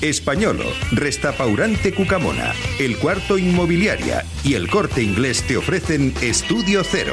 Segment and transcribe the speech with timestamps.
[0.00, 7.12] Españolo, Restapaurante Cucamona, El Cuarto Inmobiliaria y El Corte Inglés te ofrecen Estudio Cero.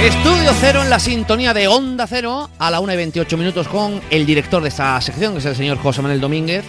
[0.00, 4.00] Estudio Cero en la sintonía de Onda Cero a la 1 y 28 minutos con
[4.10, 6.64] el director de esta sección, que es el señor José Manuel Domínguez.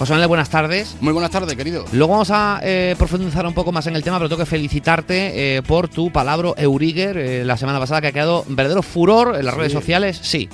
[0.00, 0.96] José Manuel, buenas tardes.
[1.02, 1.84] Muy buenas tardes, querido.
[1.92, 5.58] Luego vamos a eh, profundizar un poco más en el tema, pero tengo que felicitarte
[5.58, 9.44] eh, por tu palabra Euriger eh, la semana pasada, que ha quedado verdadero furor en
[9.44, 10.48] las redes sociales, sí,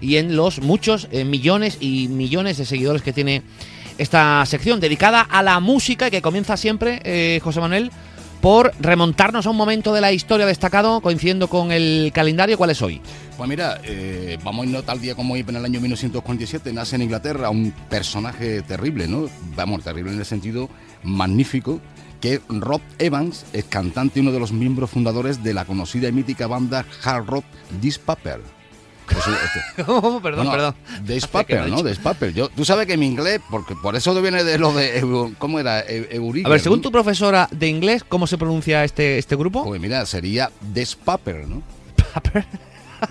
[0.00, 3.42] y en los muchos millones y millones de seguidores que tiene
[3.98, 7.90] esta sección dedicada a la música y que comienza siempre, José Manuel,
[8.42, 12.58] por remontarnos a un momento de la historia destacado, coincidiendo con el calendario.
[12.58, 13.00] ¿Cuál es hoy?
[13.36, 16.96] Pues mira, eh, vamos a irnos tal día como hoy, en el año 1947, nace
[16.96, 19.28] en Inglaterra un personaje terrible, ¿no?
[19.54, 20.68] Vamos, terrible en el sentido
[21.04, 21.80] magnífico,
[22.20, 26.12] que Rob Evans, es cantante y uno de los miembros fundadores de la conocida y
[26.12, 27.44] mítica banda hard rock
[27.80, 28.40] This Paper.
[29.86, 30.74] Oh, perdón, perdón.
[31.04, 31.82] Days Paper, ¿no?
[31.82, 32.32] Days Paper.
[32.32, 35.34] Yo, tú sabes que mi inglés, porque por eso viene de lo de.
[35.38, 35.80] ¿Cómo era?
[35.80, 39.64] Euriger, a ver, según tu profesora de inglés, ¿cómo se pronuncia este, este grupo?
[39.64, 41.62] Pues mira, sería Days Paper, ¿no?
[41.96, 42.44] ¿Paper?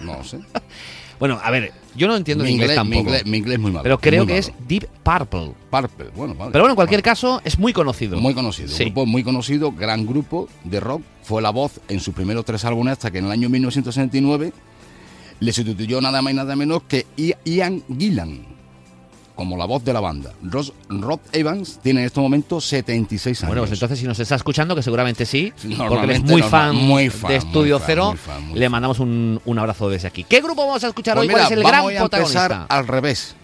[0.02, 0.40] No sé.
[1.20, 3.12] Bueno, a ver, yo no entiendo mi inglés, tampoco.
[3.26, 3.84] Mi inglés, es muy malo.
[3.84, 5.52] Pero creo que es Deep Purple.
[5.70, 6.52] Purple, bueno, vale.
[6.52, 8.20] Pero bueno, en cualquier caso, es muy conocido.
[8.20, 8.70] Muy conocido.
[8.72, 11.04] Un grupo muy conocido, gran grupo de rock.
[11.24, 14.52] Fue la voz en sus primeros tres álbumes hasta que en el año 1969
[15.42, 17.06] le sustituyó nada más y nada menos que
[17.44, 18.46] Ian Gillan
[19.36, 20.34] como la voz de la banda.
[20.44, 23.50] Ross, Rod Evans tiene en estos momentos 76 años.
[23.50, 26.76] Bueno, pues entonces si nos está escuchando, que seguramente sí, porque él es muy fan,
[26.76, 28.16] muy fan de Estudio Cero,
[28.54, 30.24] le mandamos un, abrazo desde aquí.
[30.26, 31.34] ¿Qué grupo vamos a escuchar pues hoy?
[31.34, 33.36] ¿Cuál es el vamos gran a empezar al revés.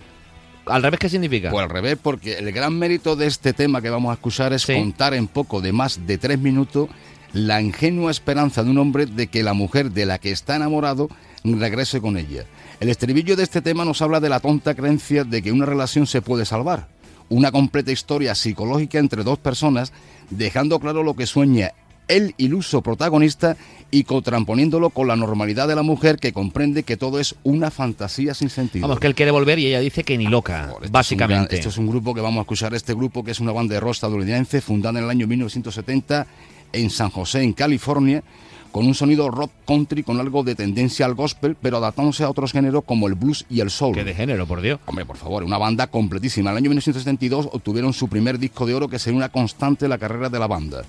[0.67, 1.49] ¿Al revés qué significa?
[1.49, 4.67] Pues al revés, porque el gran mérito de este tema que vamos a escuchar es
[4.67, 6.89] contar en poco de más de tres minutos
[7.33, 11.09] la ingenua esperanza de un hombre de que la mujer de la que está enamorado
[11.43, 12.45] regrese con ella.
[12.79, 16.07] El estribillo de este tema nos habla de la tonta creencia de que una relación
[16.07, 16.87] se puede salvar.
[17.29, 19.91] Una completa historia psicológica entre dos personas,
[20.29, 21.73] dejando claro lo que sueña
[22.07, 23.57] el iluso protagonista
[23.89, 28.33] y contramponiéndolo con la normalidad de la mujer que comprende que todo es una fantasía
[28.33, 28.87] sin sentido.
[28.87, 31.55] Vamos, que él quiere volver y ella dice que ni loca, básicamente.
[31.55, 33.75] Es esto es un grupo que vamos a escuchar, este grupo que es una banda
[33.75, 36.27] de rock estadounidense fundada en el año 1970
[36.73, 38.23] en San José, en California,
[38.71, 42.51] con un sonido rock country con algo de tendencia al gospel, pero adaptándose a otros
[42.51, 43.95] géneros como el blues y el soul.
[43.95, 44.79] ¿Qué de género, por Dios?
[44.85, 46.49] Hombre, por favor, una banda completísima.
[46.49, 49.89] En el año 1972 obtuvieron su primer disco de oro que sería una constante en
[49.89, 50.83] la carrera de la banda.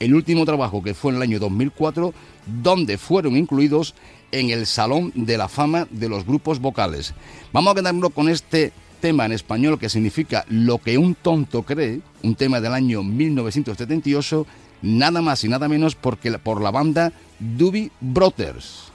[0.00, 2.12] El último trabajo que fue en el año 2004,
[2.62, 3.94] donde fueron incluidos
[4.32, 7.14] en el Salón de la Fama de los Grupos Vocales.
[7.52, 12.00] Vamos a quedarnos con este tema en español que significa Lo que un tonto cree,
[12.22, 14.46] un tema del año 1978
[14.82, 18.89] nada más y nada menos porque, por la banda Doobie Brothers.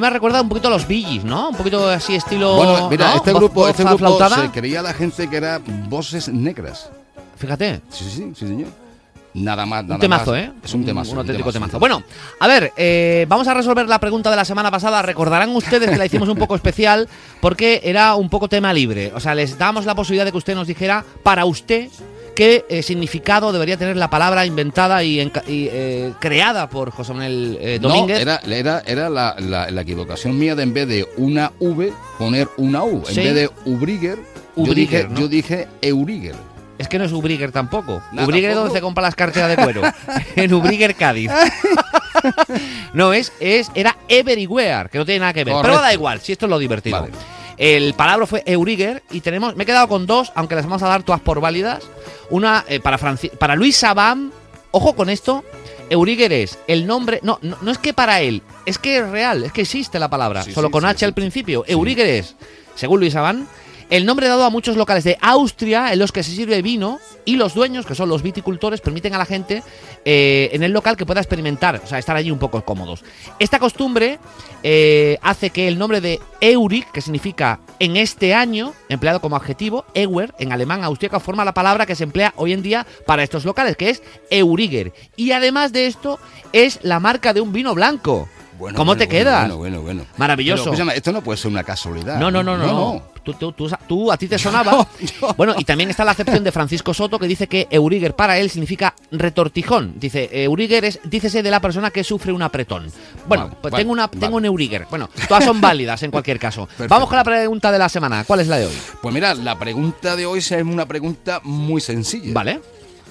[0.00, 1.50] Me ha recordado un poquito a los Billys, ¿no?
[1.50, 2.56] Un poquito así estilo.
[2.56, 6.90] Bueno, mira, este grupo, este grupo se creía la gente que era voces negras.
[7.36, 7.80] Fíjate.
[7.90, 8.68] Sí, sí, sí, señor.
[9.32, 10.40] Nada más, nada un temazo, más.
[10.40, 10.52] ¿eh?
[10.62, 11.12] Es un temazo.
[11.12, 11.70] Un, un auténtico temazo.
[11.70, 11.78] temazo.
[11.78, 12.02] Bueno,
[12.40, 15.02] a ver, eh, vamos a resolver la pregunta de la semana pasada.
[15.02, 17.08] Recordarán ustedes que la hicimos un poco especial
[17.40, 19.12] porque era un poco tema libre.
[19.14, 21.88] O sea, les damos la posibilidad de que usted nos dijera, para usted,
[22.40, 27.12] qué eh, significado debería tener la palabra inventada y, enca- y, eh, creada por José
[27.12, 28.16] Manuel eh, Domínguez.
[28.16, 31.92] No, era, era, era la, la- la equivocación mía de en vez de una V
[32.18, 33.04] poner una U.
[33.06, 33.20] En Sí.
[33.20, 34.16] vez de Ubriger,
[34.56, 35.20] yo, Ubriger, dije, ¿no?
[35.20, 36.34] yo dije Euriger.
[36.78, 38.02] Es que no es Ubriger tampoco.
[38.10, 39.82] Nada, Ubriger es donde se compra las carteras de cuero.
[40.34, 41.30] en Ubriger Cádiz.
[42.94, 45.52] no, es, es, era Everywhere, que no tiene nada que ver.
[45.52, 45.82] Pero Correcto.
[45.82, 47.02] da igual, si esto es lo divertido.
[47.02, 47.12] Vale.
[47.60, 50.88] El palabra fue Euriger y tenemos, me he quedado con dos, aunque las vamos a
[50.88, 51.84] dar todas por válidas.
[52.30, 54.32] Una eh, para, Franci- para Luis Sabam,
[54.70, 55.44] ojo con esto,
[55.90, 59.44] Euriger es el nombre, no, no, no es que para él, es que es real,
[59.44, 61.62] es que existe la palabra, Sí, solo sí, con sí, H al principio.
[61.66, 62.34] Euriger es,
[62.76, 63.46] según Luis Sabam,
[63.90, 67.36] el nombre dado a muchos locales de Austria en los que se sirve vino y
[67.36, 69.62] los dueños, que son los viticultores, permiten a la gente
[70.04, 73.04] eh, en el local que pueda experimentar, o sea, estar allí un poco cómodos.
[73.40, 74.20] Esta costumbre
[74.62, 79.84] eh, hace que el nombre de Eurig, que significa en este año, empleado como adjetivo,
[79.94, 83.44] Ewer, en alemán austríaco, forma la palabra que se emplea hoy en día para estos
[83.44, 84.92] locales, que es Euriger.
[85.16, 86.20] Y además de esto,
[86.52, 88.28] es la marca de un vino blanco.
[88.58, 89.40] Bueno, ¿Cómo bueno, te bueno, quedas?
[89.40, 90.06] Bueno, bueno, bueno.
[90.16, 90.70] Maravilloso.
[90.70, 92.20] Pero, esto no puede ser una casualidad.
[92.20, 92.66] No, no, no, no.
[92.66, 93.09] no.
[93.22, 94.86] Tú, tú- tú- tú- a ti te sonaba.
[95.36, 98.48] Bueno, y también está la acepción de Francisco Soto que dice que Euriger para él
[98.50, 99.94] significa retortijón.
[100.00, 102.90] Dice, Euriger es, dícese de la persona que sufre un apretón.
[103.28, 104.20] Bueno, Vale, pues vale, tengo, una, vale.
[104.20, 104.86] tengo un Euriger.
[104.88, 106.68] Bueno, todas son válidas en cualquier caso.
[106.88, 108.24] Vamos con la pregunta de la semana.
[108.24, 108.78] ¿Cuál es la de hoy?
[109.02, 112.32] Pues mira, la pregunta de hoy es una pregunta muy sencilla.
[112.32, 112.60] Vale.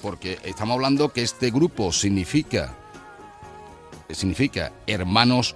[0.02, 2.74] Porque estamos hablando que este grupo significa
[4.08, 5.54] significa hermanos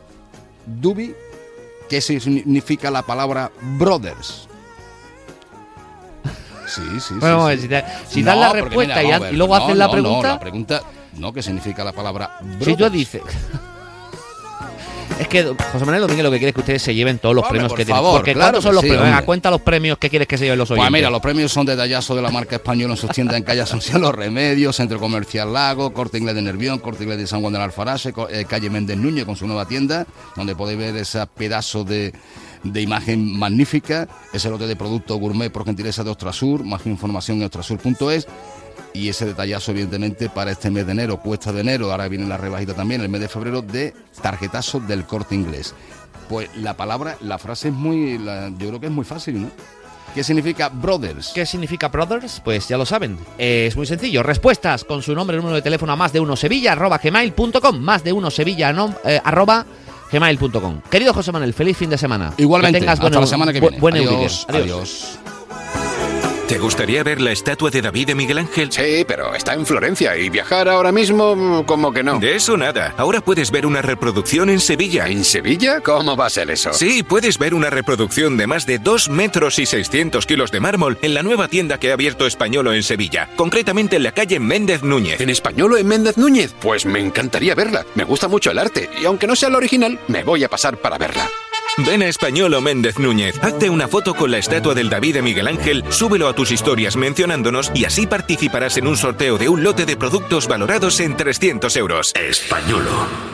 [0.66, 1.14] Dubi.
[1.88, 4.48] ¿Qué significa la palabra brothers?
[6.66, 7.14] Sí, sí, sí.
[7.20, 7.58] Bueno, sí.
[7.58, 10.28] si, te- si No, das la respuesta mira, y, ver, luego no, haces la pregunta.
[10.28, 10.82] No, la pregunta,
[11.18, 12.64] no, ¿qué significa la palabra brothers?
[12.64, 13.22] Si tú dices.
[15.18, 17.44] Es que José Manuel Domínguez lo que quiere es que ustedes se lleven todos los
[17.44, 18.02] Hombre, premios por que tienen.
[18.02, 19.08] favor, Porque claro ¿cuántos son los sí, premios?
[19.08, 20.90] Venga, cuenta los premios que quieres que se lleven los oyentes.
[20.90, 23.60] Pues mira, los premios son detallazo de la marca española en sus tiendas en calle
[23.60, 27.52] Asunción Los Remedios, Centro Comercial Lago, Corte Inglés de Nervión, Corte Inglés de San Juan
[27.52, 30.04] del Alfarache, eh, calle Méndez Núñez con su nueva tienda,
[30.36, 32.12] donde podéis ver ese pedazo de,
[32.64, 37.44] de imagen magnífica, ese lote de producto gourmet por gentileza de Ostrasur, más información en
[37.44, 38.26] ostrasur.es.
[38.92, 42.36] Y ese detallazo, evidentemente, para este mes de enero, cuesta de enero, ahora viene la
[42.36, 43.92] rebajita también, el mes de febrero, de
[44.22, 45.74] tarjetazo del corte inglés.
[46.28, 49.50] Pues la palabra, la frase es muy, la- yo creo que es muy fácil, ¿no?
[50.14, 51.32] ¿Qué significa brothers?
[51.34, 52.40] ¿Qué significa Brothers?
[52.44, 53.18] Pues ya lo saben.
[53.36, 54.22] Eh, Es muy sencillo.
[54.22, 57.78] Respuestas con su nombre y número de teléfono a más de uno Sevilla arroba gmail.com.
[57.80, 59.66] Más de uno Sevilla no- eh, arroba
[60.12, 60.82] gmail.com.
[60.88, 62.32] Querido José Manuel, feliz fin de semana.
[62.36, 63.80] Igualmente, Que tengas hasta la semana que viene.
[63.80, 65.18] Buen adiós, adiós.
[66.48, 68.70] ¿Te gustaría ver la estatua de David de Miguel Ángel?
[68.70, 72.18] Sí, pero está en Florencia y viajar ahora mismo mm, como que no.
[72.18, 72.94] De eso nada.
[72.98, 75.06] Ahora puedes ver una reproducción en Sevilla.
[75.08, 75.80] ¿En Sevilla?
[75.80, 76.74] ¿Cómo va a ser eso?
[76.74, 80.98] Sí, puedes ver una reproducción de más de 2 metros y 600 kilos de mármol
[81.00, 84.82] en la nueva tienda que ha abierto Españolo en Sevilla, concretamente en la calle Méndez
[84.82, 85.22] Núñez.
[85.22, 86.54] ¿En español o en Méndez Núñez?
[86.60, 87.86] Pues me encantaría verla.
[87.94, 90.76] Me gusta mucho el arte y aunque no sea la original, me voy a pasar
[90.76, 91.26] para verla.
[91.78, 95.48] Ven a Españolo Méndez Núñez, hazte una foto con la estatua del David de Miguel
[95.48, 99.84] Ángel, súbelo a tus historias mencionándonos y así participarás en un sorteo de un lote
[99.84, 102.12] de productos valorados en 300 euros.
[102.14, 103.33] Españolo.